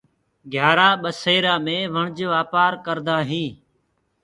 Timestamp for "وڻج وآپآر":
1.93-2.71